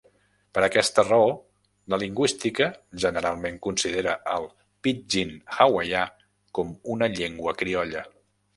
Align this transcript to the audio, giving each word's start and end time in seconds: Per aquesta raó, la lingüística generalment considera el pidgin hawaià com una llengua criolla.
Per 0.57 0.61
aquesta 0.67 1.03
raó, 1.07 1.27
la 1.93 1.99
lingüística 2.03 2.69
generalment 3.03 3.61
considera 3.67 4.15
el 4.33 4.49
pidgin 4.89 5.37
hawaià 5.59 6.03
com 6.59 6.73
una 6.97 7.13
llengua 7.19 7.59
criolla. 7.63 8.07